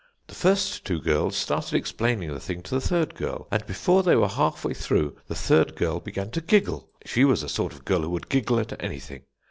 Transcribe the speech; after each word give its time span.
"The 0.25 0.33
first 0.33 0.83
two 0.83 0.99
girls 0.99 1.35
started 1.37 1.75
explaining 1.75 2.33
the 2.33 2.39
thing 2.39 2.63
to 2.63 2.73
the 2.73 2.81
third 2.81 3.13
girl, 3.13 3.47
and 3.51 3.63
before 3.67 4.01
they 4.01 4.15
were 4.15 4.27
half 4.29 4.65
way 4.65 4.73
through 4.73 5.15
the 5.27 5.35
third 5.35 5.75
girl 5.75 5.99
began 5.99 6.31
to 6.31 6.41
giggle 6.41 6.89
she 7.05 7.23
was 7.23 7.41
the 7.41 7.47
sort 7.49 7.71
of 7.73 7.85
girl 7.85 8.01
who 8.01 8.09
would 8.09 8.27
giggle 8.27 8.57
at 8.59 8.83
anything. 8.83 9.25